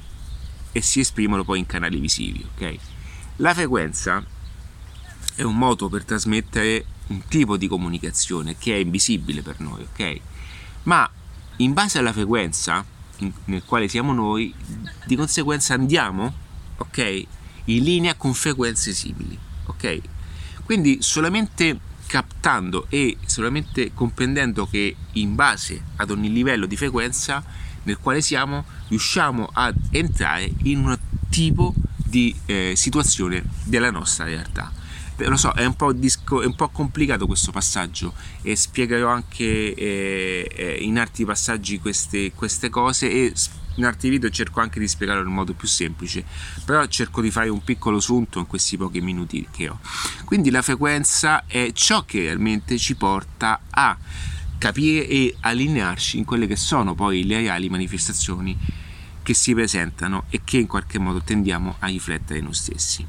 e, 0.73 0.81
si 0.81 0.99
esprimono 0.99 1.45
poi 1.45 1.59
in 1.59 1.65
canali 1.65 1.97
visivi, 1.97 2.45
ok? 2.53 2.75
La 3.37 3.53
frequenza 3.53 4.21
è 5.35 5.43
un 5.43 5.55
modo 5.55 5.87
per 5.87 6.03
trasmettere 6.03 6.83
un 7.07 7.21
tipo 7.29 7.55
di 7.55 7.69
comunicazione 7.69 8.57
che 8.57 8.73
è 8.73 8.79
invisibile 8.79 9.41
per 9.41 9.61
noi, 9.61 9.83
ok? 9.83 10.19
Ma 10.83 11.09
in 11.55 11.71
base 11.71 11.99
alla 11.99 12.11
frequenza 12.11 12.99
nel 13.45 13.63
quale 13.63 13.87
siamo 13.87 14.13
noi, 14.13 14.53
di 15.05 15.15
conseguenza 15.15 15.73
andiamo, 15.73 16.33
ok, 16.77 17.25
in 17.65 17.83
linea 17.83 18.15
con 18.15 18.33
frequenze 18.33 18.93
simili, 18.93 19.37
ok? 19.65 20.01
Quindi 20.63 20.97
solamente 21.01 21.79
captando 22.07 22.87
e 22.89 23.17
solamente 23.25 23.93
comprendendo 23.93 24.67
che 24.67 24.95
in 25.13 25.35
base 25.35 25.81
ad 25.97 26.11
ogni 26.11 26.31
livello 26.31 26.65
di 26.65 26.75
frequenza 26.75 27.43
nel 27.83 27.97
quale 27.99 28.21
siamo 28.21 28.65
riusciamo 28.89 29.49
ad 29.53 29.75
entrare 29.91 30.51
in 30.63 30.85
un 30.85 30.99
tipo 31.29 31.73
di 31.95 32.35
eh, 32.45 32.73
situazione 32.75 33.43
della 33.63 33.91
nostra 33.91 34.25
realtà 34.25 34.71
lo 35.27 35.37
so, 35.37 35.51
è 35.53 35.65
un 35.65 35.75
po', 35.75 35.93
disco, 35.93 36.41
è 36.41 36.45
un 36.45 36.55
po 36.55 36.69
complicato 36.69 37.27
questo 37.27 37.51
passaggio 37.51 38.13
e 38.41 38.55
spiegherò 38.55 39.09
anche 39.09 39.73
eh, 39.73 40.51
eh, 40.53 40.77
in 40.81 40.99
altri 40.99 41.25
passaggi 41.25 41.79
queste, 41.79 42.31
queste 42.33 42.69
cose 42.69 43.09
e 43.09 43.33
in 43.75 43.85
altri 43.85 44.09
video 44.09 44.29
cerco 44.29 44.59
anche 44.59 44.79
di 44.79 44.87
spiegarlo 44.87 45.27
in 45.27 45.33
modo 45.33 45.53
più 45.53 45.67
semplice, 45.67 46.25
però 46.65 46.85
cerco 46.87 47.21
di 47.21 47.31
fare 47.31 47.49
un 47.49 47.63
piccolo 47.63 47.99
sunto 47.99 48.39
in 48.39 48.47
questi 48.47 48.77
pochi 48.77 49.01
minuti 49.01 49.47
che 49.49 49.69
ho. 49.69 49.79
Quindi 50.25 50.49
la 50.49 50.61
frequenza 50.61 51.45
è 51.45 51.71
ciò 51.73 52.03
che 52.03 52.21
realmente 52.21 52.77
ci 52.77 52.95
porta 52.95 53.61
a 53.69 53.97
capire 54.57 55.07
e 55.07 55.35
allinearci 55.39 56.17
in 56.17 56.25
quelle 56.25 56.45
che 56.45 56.55
sono 56.55 56.93
poi 56.93 57.25
le 57.25 57.37
reali 57.37 57.69
manifestazioni 57.69 58.55
che 59.31 59.33
si 59.33 59.53
presentano 59.53 60.25
e 60.29 60.41
che 60.43 60.57
in 60.57 60.67
qualche 60.67 60.99
modo 60.99 61.21
tendiamo 61.21 61.75
a 61.79 61.87
riflettere 61.87 62.41
noi 62.41 62.53
stessi. 62.53 63.05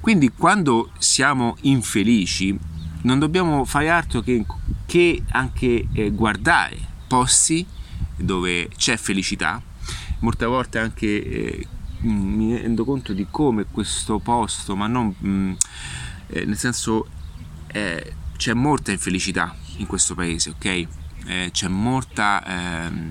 Quindi 0.00 0.30
quando 0.30 0.90
siamo 0.98 1.56
infelici 1.62 2.56
non 3.02 3.18
dobbiamo 3.18 3.64
fare 3.64 3.88
altro 3.88 4.20
che, 4.20 4.44
che 4.84 5.22
anche 5.30 5.88
eh, 5.92 6.10
guardare 6.10 6.76
posti 7.08 7.66
dove 8.14 8.68
c'è 8.76 8.98
felicità, 8.98 9.60
molte 10.20 10.44
volte 10.44 10.78
anche 10.78 11.06
eh, 11.06 11.66
mi 12.00 12.54
rendo 12.56 12.84
conto 12.84 13.14
di 13.14 13.26
come 13.30 13.64
questo 13.64 14.18
posto, 14.18 14.76
ma 14.76 14.86
non 14.86 15.14
mh, 15.16 15.56
eh, 16.28 16.44
nel 16.44 16.58
senso 16.58 17.06
eh, 17.68 18.12
c'è 18.36 18.52
molta 18.52 18.92
infelicità 18.92 19.56
in 19.78 19.86
questo 19.86 20.14
paese, 20.14 20.50
ok? 20.50 20.86
Eh, 21.24 21.48
c'è 21.50 21.68
molta 21.68 22.44
ehm, 22.44 23.10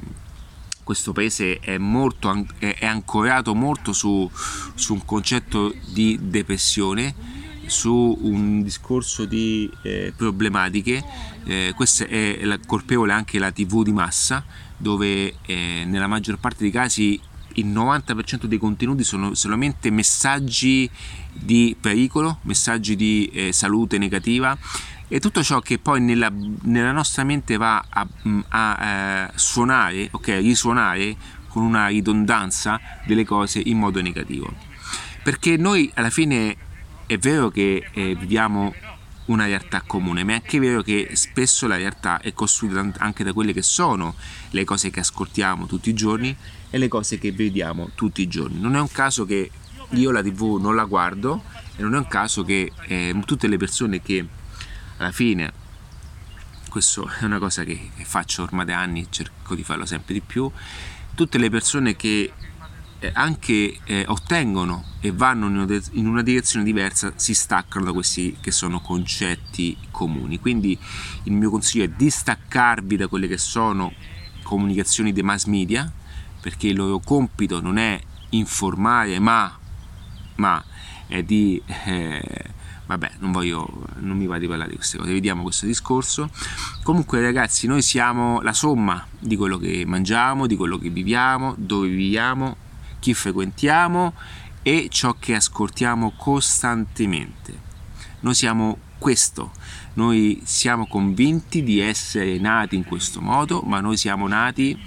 questo 0.84 1.14
paese 1.14 1.60
è, 1.60 1.78
molto, 1.78 2.46
è 2.58 2.86
ancorato 2.86 3.54
molto 3.54 3.94
su, 3.94 4.30
su, 4.76 4.94
un 4.94 5.06
concetto 5.06 5.74
di 5.92 6.18
depressione, 6.22 7.14
su 7.66 8.18
un 8.22 8.62
discorso 8.64 9.26
di 9.26 9.70
eh, 9.84 10.14
problematiche. 10.16 11.04
Eh, 11.46 11.74
questa 11.76 12.06
è 12.06 12.44
la, 12.44 12.60
colpevole 12.66 13.14
anche 13.14 13.40
la 13.40 13.52
TV 13.52 13.84
di 13.84 13.92
massa, 13.92 14.44
dove 14.78 15.36
eh, 15.46 15.84
nella 15.86 16.08
maggior 16.08 16.38
parte 16.38 16.64
dei 16.64 16.72
casi 16.72 17.20
il 17.56 17.68
90% 17.68 18.46
dei 18.46 18.58
contenuti 18.58 19.04
sono 19.04 19.34
solamente 19.34 19.90
messaggi 19.90 20.90
di 21.34 21.76
pericolo, 21.80 22.40
messaggi 22.44 22.96
di 22.96 23.30
eh, 23.34 23.52
salute 23.52 23.98
negativa 23.98 24.58
e 25.14 25.20
tutto 25.20 25.44
ciò 25.44 25.60
che 25.60 25.78
poi 25.78 26.00
nella, 26.00 26.32
nella 26.62 26.94
nostra 26.94 27.26
mente 27.26 27.58
va 27.58 27.84
a, 27.90 28.08
a, 28.48 28.76
a 28.78 28.86
eh, 28.86 29.32
suonare, 29.36 30.08
ok, 30.10 30.28
risuonare 30.40 31.18
con 31.50 31.64
una 31.64 31.88
ridondanza 31.88 32.80
delle 33.06 33.26
cose 33.26 33.62
in 33.66 33.78
modo 33.78 34.02
negativo. 34.02 34.54
Perché 35.22 35.58
noi 35.58 35.92
alla 35.96 36.10
fine 36.10 36.56
è 37.08 37.18
vero 37.18 37.50
che 37.50 37.90
eh, 37.92 38.16
viviamo 38.16 38.74
una 39.26 39.48
realtà 39.48 39.84
comune, 39.86 40.24
ma 40.24 40.32
è 40.32 40.36
anche 40.36 40.60
vero 40.60 40.82
che 40.82 41.10
spesso 41.12 41.68
la 41.68 41.76
realtà 41.76 42.22
è 42.22 42.32
costruita 42.32 42.90
anche 43.00 43.26
da 43.26 43.34
quelle 43.34 43.52
che 43.52 43.64
sono 43.64 44.16
le 44.52 44.64
cose 44.64 44.92
che 44.92 45.02
ascoltiamo 45.02 45.66
tutti 45.66 45.90
i 45.90 45.94
giorni 45.94 46.34
e 46.70 46.78
le 46.78 46.88
cose 46.88 47.18
che 47.20 47.34
vediamo 47.34 47.90
tutti 47.96 48.22
i 48.22 48.30
giorni. 48.30 48.62
Non 48.62 48.78
è 48.78 48.80
un 48.80 48.90
caso 48.90 49.26
che 49.26 49.52
io 49.90 50.12
la 50.12 50.24
TV 50.24 50.58
non 50.62 50.74
la 50.74 50.86
guardo 50.86 51.44
e 51.76 51.82
non 51.82 51.96
è 51.96 51.98
un 51.98 52.08
caso 52.08 52.46
che 52.46 52.72
eh, 52.88 53.14
tutte 53.26 53.50
le 53.50 53.58
persone 53.58 54.02
che 54.02 54.40
alla 55.02 55.12
fine 55.12 55.52
questo 56.70 57.10
è 57.20 57.26
una 57.26 57.38
cosa 57.38 57.66
che 57.66 57.92
faccio 58.04 58.44
ormai 58.44 58.64
da 58.64 58.80
anni, 58.80 59.08
cerco 59.10 59.56
di 59.56 59.64
farlo 59.64 59.86
sempre 59.86 60.14
di 60.14 60.22
più, 60.22 60.50
tutte 61.16 61.38
le 61.38 61.50
persone 61.50 61.98
che 61.98 62.32
eh, 63.00 63.12
anche 63.14 63.78
eh, 63.84 64.06
ottengono 64.08 64.86
e 65.02 65.12
vanno 65.12 65.48
in 65.48 66.06
una 66.08 66.22
direzione 66.22 66.64
diversa 66.64 67.12
si 67.18 67.34
staccano 67.34 67.84
da 67.84 67.92
questi 67.92 68.38
che 68.40 68.52
sono 68.52 68.80
concetti 68.80 69.76
comuni. 69.92 70.40
Quindi 70.40 70.80
il 71.24 71.34
mio 71.34 71.50
consiglio 71.50 71.84
è 71.84 71.90
distaccarvi 71.90 72.96
da 72.96 73.08
quelle 73.08 73.28
che 73.28 73.38
sono 73.38 73.92
comunicazioni 74.44 75.12
dei 75.12 75.24
mass 75.24 75.46
media, 75.48 75.92
perché 76.40 76.68
il 76.68 76.78
loro 76.78 77.00
compito 77.00 77.60
non 77.60 77.78
è 77.78 78.00
informare, 78.30 79.20
ma, 79.20 79.60
ma 80.36 80.64
è 81.08 81.22
di... 81.22 81.62
Eh, 81.84 82.60
vabbè, 82.92 83.12
non 83.20 83.32
voglio, 83.32 83.86
non 84.00 84.18
mi 84.18 84.28
va 84.28 84.38
di 84.38 84.48
parlare 84.48 84.72
di 84.72 84.76
queste 84.76 84.98
cose, 84.98 85.14
vediamo 85.14 85.44
questo 85.44 85.66
discorso. 85.66 86.30
Comunque 86.84 87.22
ragazzi, 87.22 87.68
noi 87.68 87.82
siamo 87.82 88.42
la 88.42 88.54
somma 88.54 89.06
di 89.18 89.38
quello 89.38 89.58
che 89.58 89.84
mangiamo, 89.86 90.46
di 90.46 90.58
quello 90.58 90.78
che 90.78 90.90
viviamo, 90.90 91.56
dove 91.58 91.88
viviamo 91.88 92.58
chi 93.00 93.14
frequentiamo 93.14 94.14
e 94.62 94.88
ciò 94.92 95.16
che 95.18 95.36
ascoltiamo 95.36 96.14
costantemente. 96.18 97.70
Noi 98.20 98.36
siamo 98.36 98.78
questo, 98.98 99.52
noi 99.94 100.42
siamo 100.44 100.86
convinti 100.86 101.64
di 101.64 101.80
essere 101.80 102.38
nati 102.40 102.76
in 102.76 102.84
questo 102.84 103.22
modo, 103.22 103.62
ma 103.62 103.80
noi 103.80 103.96
siamo 103.96 104.28
nati 104.28 104.78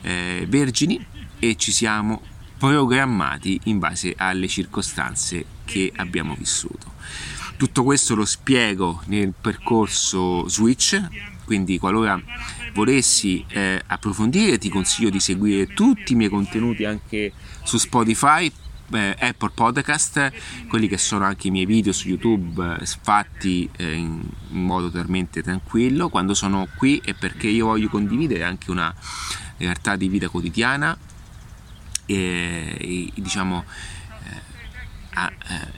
eh, 0.00 0.46
vergini 0.48 1.06
e 1.38 1.56
ci 1.56 1.72
siamo 1.72 2.22
programmati 2.58 3.60
in 3.64 3.78
base 3.78 4.14
alle 4.16 4.48
circostanze 4.48 5.44
che 5.64 5.92
abbiamo 5.96 6.34
vissuto. 6.34 6.92
Tutto 7.60 7.84
questo 7.84 8.14
lo 8.14 8.24
spiego 8.24 9.02
nel 9.08 9.34
percorso 9.38 10.48
Switch, 10.48 10.98
quindi 11.44 11.78
qualora 11.78 12.18
volessi 12.72 13.44
eh, 13.48 13.82
approfondire 13.86 14.56
ti 14.56 14.70
consiglio 14.70 15.10
di 15.10 15.20
seguire 15.20 15.66
tutti 15.66 16.14
i 16.14 16.16
miei 16.16 16.30
contenuti 16.30 16.86
anche 16.86 17.34
su 17.62 17.76
Spotify 17.76 18.50
eh, 18.92 19.14
Apple 19.18 19.50
Podcast, 19.52 20.32
quelli 20.68 20.88
che 20.88 20.96
sono 20.96 21.26
anche 21.26 21.48
i 21.48 21.50
miei 21.50 21.66
video 21.66 21.92
su 21.92 22.08
YouTube 22.08 22.78
eh, 22.80 22.86
fatti 23.02 23.68
eh, 23.76 23.92
in, 23.92 24.22
modo 24.52 24.90
totalmente 24.90 25.42
tranquillo. 25.42 26.08
Quando 26.08 26.32
sono 26.32 26.66
qui 26.78 26.98
è 27.04 27.12
perché 27.12 27.48
io 27.48 27.66
voglio 27.66 27.90
condividere 27.90 28.42
anche 28.42 28.70
una 28.70 28.90
realtà 29.58 29.96
di 29.96 30.08
vita 30.08 30.30
quotidiana 30.30 30.96
e, 32.06 32.76
e 32.80 33.12
diciamo 33.16 33.64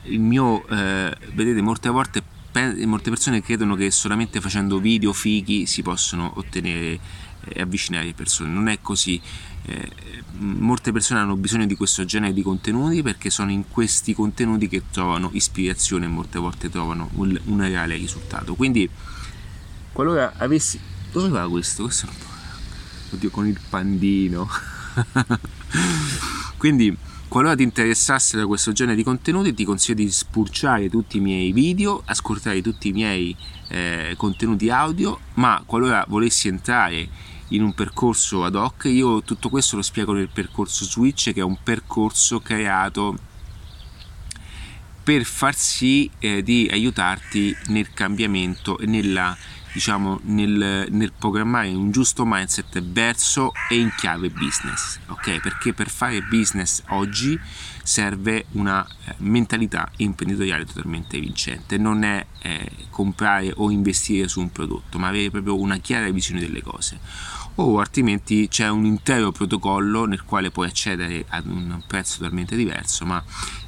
il 0.03 0.19
mio 0.19 0.63
vedete 0.67 1.61
molte 1.61 1.89
volte 1.89 2.23
molte 2.85 3.09
persone 3.09 3.41
credono 3.41 3.75
che 3.75 3.89
solamente 3.89 4.39
facendo 4.39 4.77
video 4.77 5.11
fighi 5.11 5.65
si 5.65 5.81
possono 5.81 6.31
ottenere 6.35 6.99
e 7.45 7.61
avvicinare 7.61 8.05
le 8.05 8.13
persone. 8.13 8.49
Non 8.49 8.67
è 8.67 8.79
così. 8.81 9.21
Eh, 9.65 9.91
molte 10.37 10.91
persone 10.91 11.21
hanno 11.21 11.35
bisogno 11.35 11.65
di 11.65 11.75
questo 11.75 12.05
genere 12.05 12.33
di 12.33 12.41
contenuti 12.41 13.01
perché 13.01 13.29
sono 13.29 13.51
in 13.51 13.69
questi 13.69 14.13
contenuti 14.13 14.67
che 14.67 14.83
trovano 14.91 15.29
ispirazione 15.33 16.05
e 16.05 16.09
molte 16.09 16.39
volte 16.39 16.69
trovano 16.69 17.09
un, 17.13 17.39
un 17.45 17.61
reale 17.61 17.95
risultato. 17.95 18.55
Quindi, 18.55 18.89
qualora 19.91 20.33
avessi. 20.37 20.79
Dove 21.11 21.29
va 21.29 21.47
questo? 21.47 21.83
Questo 21.83 22.07
non 22.07 22.15
Oddio, 23.11 23.29
con 23.29 23.45
il 23.45 23.59
pandino. 23.69 24.49
Quindi 26.57 26.95
Qualora 27.33 27.55
ti 27.55 27.63
interessasse 27.63 28.37
da 28.37 28.45
questo 28.45 28.73
genere 28.73 28.95
di 28.95 29.01
contenuti 29.01 29.55
ti 29.55 29.65
consiglio 29.65 30.03
di 30.03 30.11
spulciare 30.11 30.87
tutti 30.87 31.17
i 31.17 31.19
miei 31.19 31.51
video, 31.51 32.03
ascoltare 32.05 32.61
tutti 32.61 32.89
i 32.89 32.91
miei 32.91 33.35
eh, 33.69 34.13
contenuti 34.15 34.69
audio, 34.69 35.19
ma 35.33 35.63
qualora 35.65 36.05
volessi 36.07 36.47
entrare 36.47 37.09
in 37.47 37.63
un 37.63 37.73
percorso 37.73 38.43
ad 38.43 38.53
hoc, 38.53 38.83
io 38.83 39.23
tutto 39.23 39.49
questo 39.49 39.75
lo 39.75 39.81
spiego 39.81 40.13
nel 40.13 40.29
percorso 40.31 40.85
Switch 40.85 41.33
che 41.33 41.39
è 41.39 41.43
un 41.43 41.57
percorso 41.63 42.39
creato 42.39 43.17
per 45.01 45.23
far 45.23 45.55
sì 45.55 46.07
eh, 46.19 46.43
di 46.43 46.69
aiutarti 46.71 47.57
nel 47.69 47.91
cambiamento 47.93 48.77
e 48.77 48.85
nella 48.85 49.35
diciamo, 49.73 50.19
nel, 50.23 50.87
nel, 50.89 51.11
programmare 51.17 51.69
un 51.69 51.91
giusto 51.91 52.23
mindset 52.25 52.81
verso 52.81 53.51
e 53.69 53.79
in 53.79 53.91
chiave 53.97 54.29
business, 54.29 54.99
ok? 55.07 55.39
Perché 55.41 55.73
per 55.73 55.89
fare 55.89 56.21
business 56.21 56.83
oggi 56.89 57.39
serve 57.81 58.45
una 58.51 58.85
eh, 58.85 59.15
mentalità 59.17 59.91
imprenditoriale 59.97 60.65
totalmente 60.65 61.19
vincente, 61.19 61.77
non 61.77 62.03
è 62.03 62.25
eh, 62.43 62.71
comprare 62.89 63.51
o 63.55 63.71
investire 63.71 64.27
su 64.27 64.39
un 64.39 64.51
prodotto, 64.51 64.99
ma 64.99 65.07
avere 65.07 65.31
proprio 65.31 65.59
una 65.59 65.77
chiara 65.77 66.09
visione 66.11 66.39
delle 66.39 66.61
cose. 66.61 66.99
O 67.55 67.79
altrimenti 67.79 68.47
c'è 68.47 68.69
un 68.69 68.85
intero 68.85 69.31
protocollo 69.31 70.05
nel 70.05 70.23
quale 70.23 70.49
puoi 70.49 70.67
accedere 70.67 71.25
ad 71.27 71.45
un 71.45 71.81
prezzo 71.85 72.17
totalmente 72.17 72.55
diverso, 72.55 73.05
ma 73.05 73.23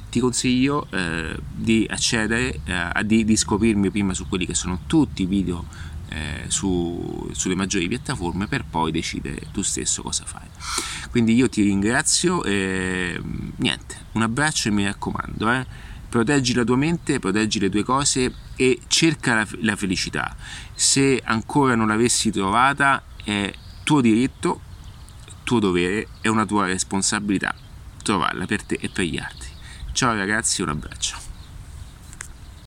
ti 0.08 0.18
consiglio 0.18 0.86
eh, 0.90 1.36
di 1.54 1.86
accedere, 1.88 2.60
eh, 2.64 3.04
di, 3.04 3.24
di 3.24 3.36
scoprirmi 3.36 3.90
prima 3.90 4.14
su 4.14 4.26
quelli 4.28 4.46
che 4.46 4.54
sono 4.54 4.80
tutti 4.86 5.22
i 5.22 5.26
video 5.26 5.64
eh, 6.08 6.44
su, 6.48 7.28
sulle 7.32 7.54
maggiori 7.54 7.88
piattaforme 7.88 8.46
per 8.46 8.64
poi 8.64 8.92
decidere 8.92 9.48
tu 9.52 9.62
stesso 9.62 10.02
cosa 10.02 10.24
fare. 10.24 10.50
Quindi 11.10 11.34
io 11.34 11.48
ti 11.48 11.62
ringrazio 11.62 12.42
e 12.44 13.20
niente, 13.56 13.96
un 14.12 14.22
abbraccio 14.22 14.68
e 14.68 14.70
mi 14.72 14.84
raccomando, 14.84 15.50
eh, 15.50 15.66
proteggi 16.08 16.54
la 16.54 16.64
tua 16.64 16.76
mente, 16.76 17.18
proteggi 17.18 17.58
le 17.58 17.68
tue 17.68 17.82
cose 17.82 18.34
e 18.56 18.80
cerca 18.86 19.34
la, 19.34 19.46
la 19.60 19.76
felicità. 19.76 20.34
Se 20.74 21.20
ancora 21.24 21.74
non 21.74 21.88
l'avessi 21.88 22.30
trovata 22.30 23.02
è 23.22 23.52
tuo 23.82 24.00
diritto, 24.00 24.60
tuo 25.42 25.58
dovere, 25.58 26.08
è 26.20 26.28
una 26.28 26.44
tua 26.44 26.66
responsabilità 26.66 27.54
trovarla 28.06 28.46
per 28.46 28.62
te 28.62 28.78
e 28.80 28.88
per 28.88 29.04
gli 29.04 29.18
altri. 29.18 29.48
Ciao 29.92 30.14
ragazzi, 30.14 30.62
un 30.62 30.68
abbraccio. 30.68 31.35